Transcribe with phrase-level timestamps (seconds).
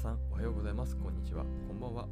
[0.00, 0.96] さんおはようございます。
[0.96, 1.44] こんにちは。
[1.68, 2.08] こんばんは。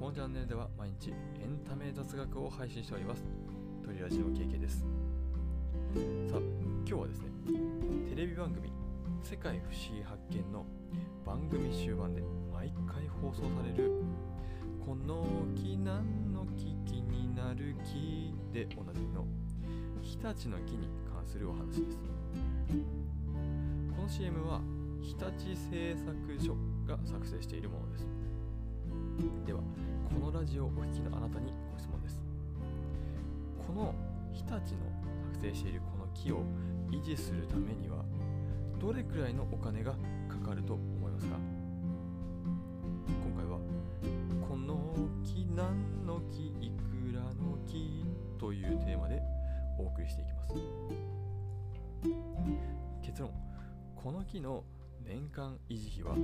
[0.00, 1.12] このチャンネルでは毎日エ
[1.44, 3.22] ンタメ雑学を配信しております。
[3.84, 4.78] トリラジの KK です。
[4.78, 4.84] さ
[6.36, 7.28] あ今日はですね
[8.08, 8.72] テレビ番組
[9.22, 10.64] 「世界不思議発見」の
[11.26, 13.92] 番組終盤で毎回放送される
[14.80, 19.26] 「この木何の木気になる木」でおなじみの
[20.00, 22.00] 日立の木に関するお話です。
[23.94, 24.62] この CM は
[25.02, 28.06] 日立製作所が作成しているものです。
[29.44, 29.60] では、
[30.08, 32.22] このラジオをお聞きのあなたにご質問です。
[33.66, 33.92] この
[34.32, 34.60] 日立の
[35.32, 36.44] 作成しているこの木を
[36.90, 38.04] 維持するためには、
[38.78, 39.94] どれくらいのお金が
[40.28, 41.36] かかると思いますか？
[43.24, 43.58] 今回は、
[44.48, 44.94] この
[45.24, 48.04] 木何の木いくらの木
[48.38, 49.20] というテーマで
[49.78, 50.54] お送りしていきます。
[53.02, 53.32] 結論、
[53.96, 54.62] この木の
[55.04, 56.16] 年間維持費は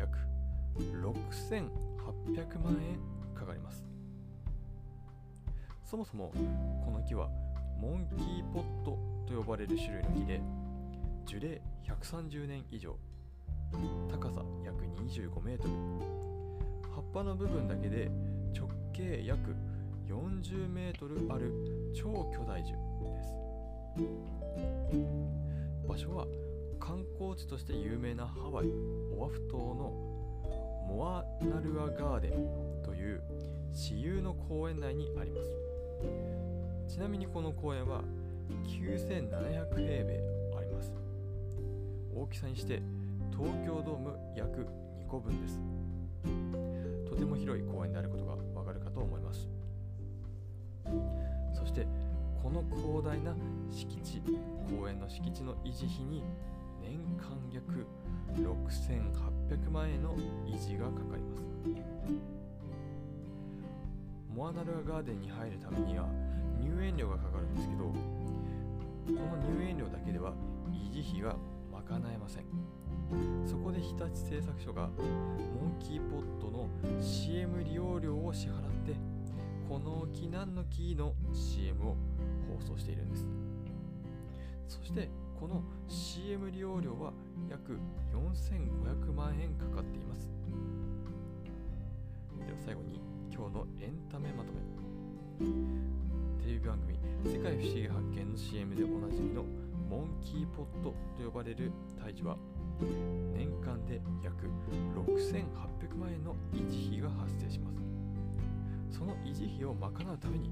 [0.00, 0.18] 約
[0.76, 2.98] 6800万円
[3.34, 3.84] かかります。
[5.84, 6.32] そもそも
[6.84, 7.28] この木は
[7.78, 10.40] モンキーポットと呼ばれる種類の木で
[11.26, 12.96] 樹齢130年以上
[14.08, 15.70] 高さ約25メートル
[16.94, 18.10] 葉っぱの部分だけで
[18.56, 19.54] 直径約
[20.08, 21.52] 40メートルある
[21.94, 22.78] 超巨大樹で
[23.22, 23.40] す。
[25.86, 26.26] 場所は
[26.90, 28.66] 観光地として有名なハワイ
[29.16, 29.92] オアフ島の
[30.88, 32.32] モアナルアガーデン
[32.82, 33.22] という
[33.72, 36.92] 私有の公園内にあります。
[36.92, 38.02] ちなみにこの公園は
[38.66, 40.20] 9700平米
[40.58, 40.92] あります。
[42.12, 42.82] 大きさにして
[43.30, 44.66] 東京ドーム約
[44.98, 45.60] 2個分です。
[47.08, 49.48] とても広い公園であることがわかるかと思います。
[51.54, 51.86] そして
[52.42, 53.36] この広大な
[53.70, 54.20] 敷地
[54.76, 56.24] 公園の敷地の維持費に
[56.82, 57.86] 年間約
[58.34, 60.14] 6800万円の
[60.46, 61.42] 維持がかかります。
[64.34, 66.06] モアナルアガーデンに入るためには
[66.58, 67.92] 入園料がかかるんですけどこ
[69.06, 70.34] の入園料だけでは
[70.70, 71.36] 維持費が
[71.72, 72.44] 賄えません。
[73.44, 76.68] そこで日立製作所がモンキーポットの
[77.02, 78.54] CM 利用料を支払っ
[78.86, 78.94] て
[79.68, 81.96] この木何の木の CM を
[82.56, 83.26] 放送しているんです。
[84.68, 85.10] そして
[85.40, 87.14] この CM 利用料は
[87.48, 87.78] 約
[88.12, 90.28] 4500万円かかっています。
[92.44, 93.00] では最後に
[93.32, 94.60] 今日のエンタメまとめ。
[96.44, 99.42] テレビ番組「世界不思議発見」の CM でおなじみの
[99.88, 102.36] モンキーポットと呼ばれる胎児は
[103.32, 104.44] 年間で約
[104.94, 107.80] 6800万円の維持費が発生します。
[108.90, 110.50] その維持費を賄うために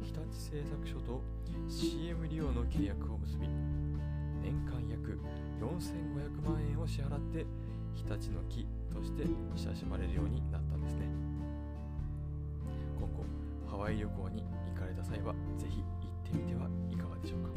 [0.00, 1.20] 日立製作所と
[1.68, 3.46] CM 利用の契約を結び
[4.46, 5.18] 年間約
[5.58, 7.44] 4500万円を支払って
[7.96, 8.64] 日立の木
[8.94, 9.24] として
[9.56, 11.06] 親しまれるようになったんですね。
[12.96, 13.24] 今後
[13.68, 17.50] ハワイ旅行に行かれた際はぜひ行ってみてはいかがでしょうか。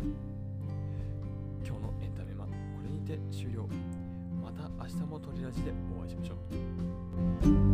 [1.64, 3.68] 今日のエンタメマンこれにて終了。
[4.42, 6.34] また明日もトリラジでお会いしましょ
[7.66, 7.69] う。